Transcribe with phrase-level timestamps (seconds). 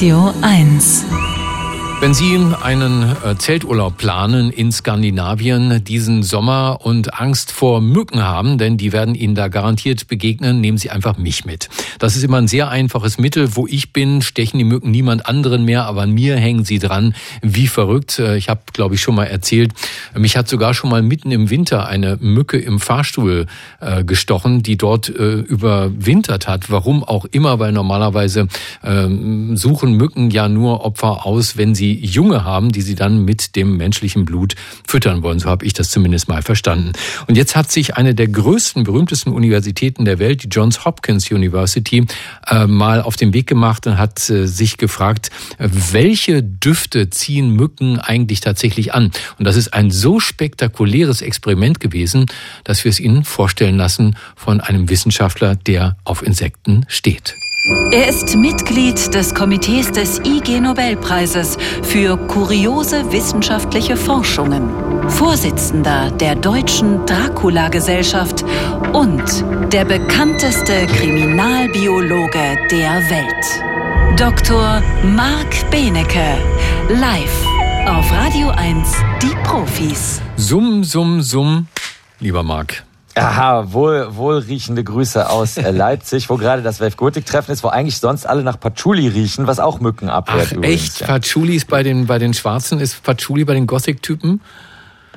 [0.00, 1.39] Radio 1.
[2.00, 8.56] Wenn Sie einen äh, Zelturlaub planen in Skandinavien diesen Sommer und Angst vor Mücken haben,
[8.56, 11.68] denn die werden Ihnen da garantiert begegnen, nehmen Sie einfach mich mit.
[11.98, 13.54] Das ist immer ein sehr einfaches Mittel.
[13.54, 17.14] Wo ich bin, stechen die Mücken niemand anderen mehr, aber an mir hängen sie dran.
[17.42, 18.18] Wie verrückt.
[18.18, 19.74] Äh, ich habe, glaube ich, schon mal erzählt,
[20.16, 23.44] mich hat sogar schon mal mitten im Winter eine Mücke im Fahrstuhl
[23.80, 26.70] äh, gestochen, die dort überwintert hat.
[26.70, 28.48] Warum auch immer, weil normalerweise
[28.82, 29.06] äh,
[29.54, 33.76] suchen Mücken ja nur Opfer aus, wenn sie Junge haben, die sie dann mit dem
[33.76, 34.54] menschlichen Blut
[34.86, 35.38] füttern wollen.
[35.38, 36.92] So habe ich das zumindest mal verstanden.
[37.26, 42.06] Und jetzt hat sich eine der größten, berühmtesten Universitäten der Welt, die Johns Hopkins University,
[42.46, 47.98] äh, mal auf den Weg gemacht und hat äh, sich gefragt, welche Düfte ziehen Mücken
[47.98, 49.10] eigentlich tatsächlich an?
[49.38, 52.26] Und das ist ein so spektakuläres Experiment gewesen,
[52.64, 57.34] dass wir es Ihnen vorstellen lassen von einem Wissenschaftler, der auf Insekten steht.
[57.92, 64.70] Er ist Mitglied des Komitees des IG Nobelpreises für kuriose wissenschaftliche Forschungen,
[65.10, 68.46] Vorsitzender der Deutschen Dracula-Gesellschaft
[68.94, 69.22] und
[69.74, 74.18] der bekannteste Kriminalbiologe der Welt.
[74.18, 74.82] Dr.
[75.14, 76.38] Marc Benecke,
[76.88, 77.46] live
[77.86, 78.90] auf Radio 1,
[79.22, 80.22] die Profis.
[80.36, 81.66] Summ, summ, summ,
[82.20, 82.84] lieber Marc.
[83.16, 88.24] Aha, wohl, wohlriechende Grüße aus äh, Leipzig, wo gerade das Welfgotik-Treffen ist, wo eigentlich sonst
[88.24, 90.48] alle nach Patchouli riechen, was auch Mücken abwehrt.
[90.48, 91.00] Ach, übrigens, echt?
[91.00, 91.06] Ja.
[91.08, 94.40] Patchouli ist bei den, bei den Schwarzen, ist Patchouli bei den Gothic-Typen?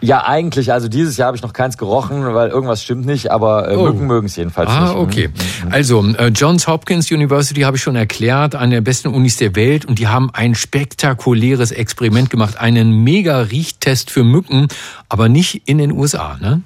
[0.03, 0.73] Ja, eigentlich.
[0.73, 3.85] Also dieses Jahr habe ich noch keins gerochen, weil irgendwas stimmt nicht, aber äh, oh.
[3.85, 4.95] Mücken mögen es jedenfalls ah, nicht.
[4.95, 5.29] Ah, okay.
[5.69, 9.85] Also äh, Johns Hopkins University habe ich schon erklärt, eine der besten Unis der Welt
[9.85, 14.67] und die haben ein spektakuläres Experiment gemacht, einen Mega-Riechtest für Mücken,
[15.07, 16.63] aber nicht in den USA, ne?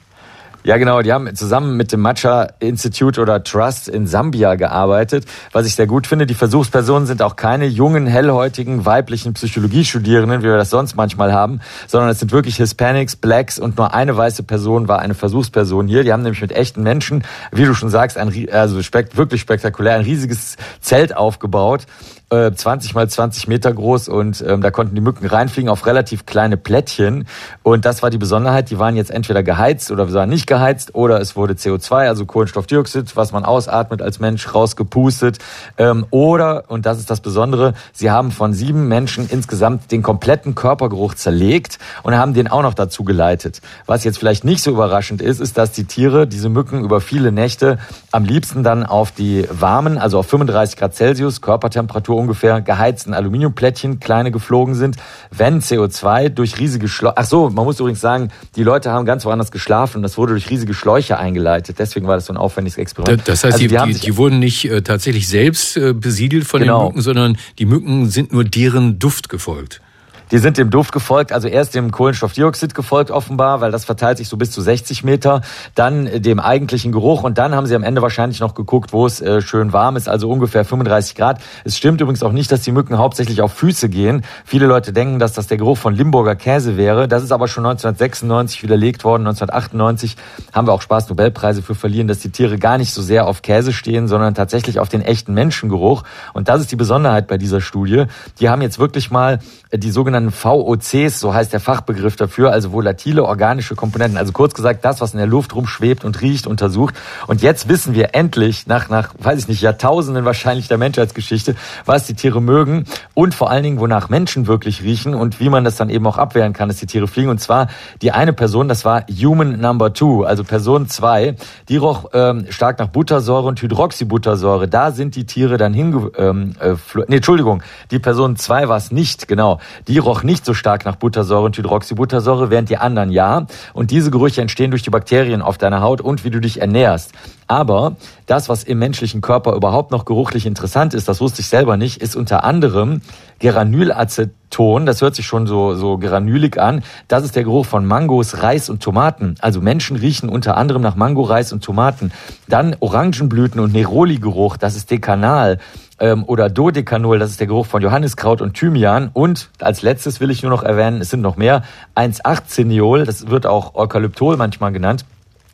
[0.67, 1.01] Ja, genau.
[1.01, 5.23] Die haben zusammen mit dem Matcha Institute oder Trust in Sambia gearbeitet.
[5.53, 10.47] Was ich sehr gut finde, die Versuchspersonen sind auch keine jungen, hellhäutigen, weiblichen Psychologiestudierenden, wie
[10.47, 14.43] wir das sonst manchmal haben, sondern es sind wirklich Hispanics, Blacks und nur eine weiße
[14.43, 16.03] Person war eine Versuchsperson hier.
[16.03, 17.23] Die haben nämlich mit echten Menschen,
[17.53, 21.85] wie du schon sagst, ein, also wirklich spektakulär, ein riesiges Zelt aufgebaut
[22.29, 26.25] 20 äh, mal 20 Meter groß und ähm, da konnten die Mücken reinfliegen auf relativ
[26.25, 27.25] kleine Plättchen.
[27.63, 30.56] Und das war die Besonderheit, die waren jetzt entweder geheizt oder waren nicht geheizt
[30.93, 35.37] oder es wurde CO2, also Kohlenstoffdioxid, was man ausatmet als Mensch, rausgepustet.
[35.77, 40.55] Ähm, oder, und das ist das Besondere, sie haben von sieben Menschen insgesamt den kompletten
[40.55, 43.61] Körpergeruch zerlegt und haben den auch noch dazu geleitet.
[43.85, 47.31] Was jetzt vielleicht nicht so überraschend ist, ist, dass die Tiere, diese Mücken über viele
[47.31, 47.77] Nächte
[48.11, 53.99] am liebsten dann auf die warmen, also auf 35 Grad Celsius, Körpertemperatur ungefähr geheizten Aluminiumplättchen,
[53.99, 54.97] kleine geflogen sind,
[55.29, 59.23] wenn CO2 durch riesige Schläuche, ach so, man muss übrigens sagen, die Leute haben ganz
[59.23, 63.27] woanders geschlafen das wurde durch riesige Schläuche eingeleitet, deswegen war das so ein aufwendiges Experiment.
[63.27, 66.61] Das heißt, also die, die, die, die, wurden nicht äh, tatsächlich selbst äh, besiedelt von
[66.61, 66.79] genau.
[66.79, 69.81] den Mücken, sondern die Mücken sind nur deren Duft gefolgt.
[70.29, 74.27] Die sind dem Duft gefolgt, also erst dem Kohlenstoffdioxid gefolgt offenbar, weil das verteilt sich
[74.27, 75.41] so bis zu 60 Meter,
[75.73, 79.21] dann dem eigentlichen Geruch und dann haben sie am Ende wahrscheinlich noch geguckt, wo es
[79.21, 81.39] äh, schön warm ist, also ungefähr 35 Grad.
[81.63, 84.23] Es stimmt übrigens auch nicht, dass die Mücken hauptsächlich auf Füße gehen.
[84.43, 87.07] Viele Leute denken, dass das der Geruch von Limburger Käse wäre.
[87.07, 89.25] Das ist aber schon 1996 widerlegt worden.
[89.27, 90.17] 1998
[90.51, 93.41] haben wir auch Spaß Nobelpreise für verliehen, dass die Tiere gar nicht so sehr auf
[93.41, 96.03] Käse stehen, sondern tatsächlich auf den echten Menschengeruch.
[96.33, 98.05] Und das ist die Besonderheit bei dieser Studie.
[98.41, 99.39] Die haben jetzt wirklich mal
[99.71, 104.17] die sogenannten sogenannten VOCs, so heißt der Fachbegriff dafür, also volatile organische Komponenten.
[104.17, 106.95] Also kurz gesagt, das, was in der Luft rumschwebt und riecht, untersucht.
[107.27, 111.55] Und jetzt wissen wir endlich, nach, nach, weiß ich nicht, Jahrtausenden wahrscheinlich der Menschheitsgeschichte,
[111.85, 115.63] was die Tiere mögen und vor allen Dingen, wonach Menschen wirklich riechen und wie man
[115.63, 117.29] das dann eben auch abwehren kann, dass die Tiere fliegen.
[117.29, 117.67] Und zwar
[118.01, 121.35] die eine Person, das war Human Number Two, also Person zwei,
[121.69, 124.67] die roch ähm, stark nach Buttersäure und Hydroxybuttersäure.
[124.67, 126.11] Da sind die Tiere dann hinge...
[126.17, 126.75] Ähm, äh,
[127.07, 127.61] nee, Entschuldigung,
[127.91, 129.59] die Person zwei war es nicht, genau.
[129.87, 133.45] Die roch nicht so stark nach Buttersäure und Hydroxybuttersäure, während die anderen ja.
[133.73, 137.11] Und diese Gerüche entstehen durch die Bakterien auf deiner Haut und wie du dich ernährst.
[137.45, 137.95] Aber
[138.25, 142.01] das, was im menschlichen Körper überhaupt noch geruchlich interessant ist, das wusste ich selber nicht,
[142.01, 143.01] ist unter anderem
[143.39, 144.85] Granulaceton.
[144.85, 146.83] Das hört sich schon so, so granulig an.
[147.07, 149.35] Das ist der Geruch von Mangos, Reis und Tomaten.
[149.39, 152.11] Also Menschen riechen unter anderem nach Mango, Reis und Tomaten.
[152.47, 154.57] Dann Orangenblüten und Neroli-Geruch.
[154.57, 155.59] Das ist Dekanal
[155.99, 159.09] ähm, oder Dodekanol, das ist der Geruch von Johanniskraut und Thymian.
[159.13, 161.63] Und als letztes will ich nur noch erwähnen, es sind noch mehr,
[161.95, 165.05] 1,8-Ziniol, das wird auch Eukalyptol manchmal genannt.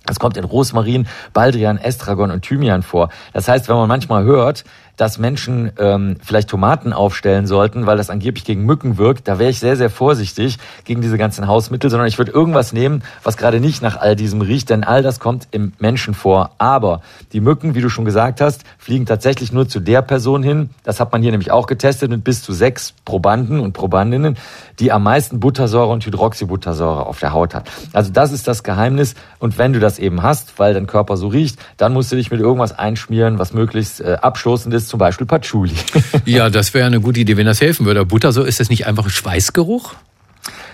[0.05, 3.09] Das kommt in Rosmarin, Baldrian, Estragon und Thymian vor.
[3.31, 4.65] Das heißt, wenn man manchmal hört,
[4.97, 9.49] dass Menschen ähm, vielleicht Tomaten aufstellen sollten, weil das angeblich gegen Mücken wirkt, da wäre
[9.49, 13.59] ich sehr, sehr vorsichtig gegen diese ganzen Hausmittel, sondern ich würde irgendwas nehmen, was gerade
[13.59, 16.51] nicht nach all diesem riecht, denn all das kommt im Menschen vor.
[16.59, 17.01] Aber
[17.31, 20.69] die Mücken, wie du schon gesagt hast, fliegen tatsächlich nur zu der Person hin.
[20.83, 24.37] Das hat man hier nämlich auch getestet mit bis zu sechs Probanden und Probandinnen,
[24.79, 27.69] die am meisten Buttersäure und Hydroxybuttersäure auf der Haut hat.
[27.93, 29.15] Also das ist das Geheimnis.
[29.39, 32.31] Und wenn du das eben hast, weil dein Körper so riecht, dann musst du dich
[32.31, 35.73] mit irgendwas einschmieren, was möglichst äh, abstoßend ist, zum Beispiel Patchouli.
[36.25, 38.05] ja, das wäre eine gute Idee, wenn das helfen würde.
[38.05, 39.95] Buttersäure, ist das nicht einfach Schweißgeruch?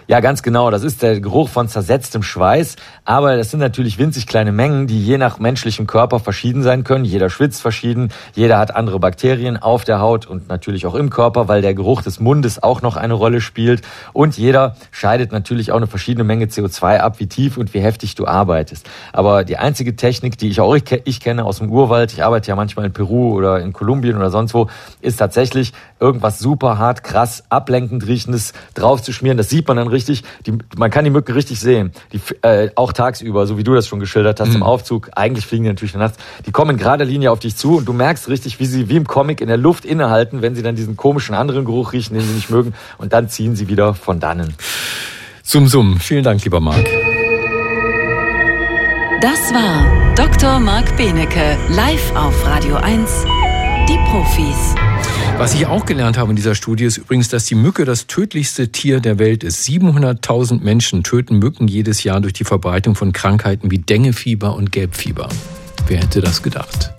[0.10, 0.72] Ja, ganz genau.
[0.72, 2.78] Das ist der Geruch von zersetztem Schweiß.
[3.06, 7.06] Aber das sind natürlich winzig kleine Mengen, die je nach menschlichem Körper verschieden sein können.
[7.06, 8.12] Jeder schwitzt verschieden.
[8.34, 12.02] Jeder hat andere Bakterien auf der Haut und natürlich auch im Körper, weil der Geruch
[12.02, 13.84] des Mundes auch noch eine Rolle spielt.
[14.12, 18.16] Und jeder scheidet natürlich auch eine verschiedene Menge CO2 ab, wie tief und wie heftig
[18.16, 18.90] du arbeitest.
[19.14, 22.56] Aber die einzige Technik, die ich auch ich kenne aus dem Urwald, ich arbeite ja
[22.56, 24.70] manchmal in Peru oder in Kolumbien oder sonst wo,
[25.02, 29.38] ist tatsächlich irgendwas super hart, krass, ablenkend riechendes draufzuschmieren.
[29.38, 31.92] Das sieht man dann richtig richtig, die, man kann die Mücken richtig sehen.
[32.14, 34.56] Die, äh, auch tagsüber, so wie du das schon geschildert hast, mhm.
[34.56, 35.10] im Aufzug.
[35.16, 36.18] Eigentlich fliegen die natürlich nachts.
[36.46, 38.96] Die kommen in gerader Linie auf dich zu und du merkst richtig, wie sie wie
[38.96, 42.24] im Comic in der Luft innehalten, wenn sie dann diesen komischen anderen Geruch riechen, den
[42.24, 42.74] sie nicht mögen.
[42.98, 44.54] Und dann ziehen sie wieder von dannen.
[45.44, 46.00] Sum Sum.
[46.00, 46.86] Vielen Dank, lieber Marc.
[49.22, 50.60] Das war Dr.
[50.60, 53.26] Marc Benecke, live auf Radio 1.
[53.90, 54.76] Die Profis.
[55.38, 58.74] Was ich auch gelernt habe in dieser Studie ist übrigens, dass die Mücke das tödlichste
[58.74, 59.68] Tier der Welt ist.
[59.68, 65.30] 700.000 Menschen töten Mücken jedes Jahr durch die Verbreitung von Krankheiten wie Dengefieber und Gelbfieber.
[65.88, 66.99] Wer hätte das gedacht?